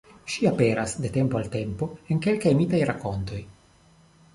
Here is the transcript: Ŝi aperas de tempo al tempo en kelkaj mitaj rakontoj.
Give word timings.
Ŝi 0.35 0.47
aperas 0.51 0.95
de 1.03 1.11
tempo 1.19 1.39
al 1.41 1.53
tempo 1.57 1.91
en 2.09 2.25
kelkaj 2.27 2.59
mitaj 2.65 2.85
rakontoj. 2.95 3.47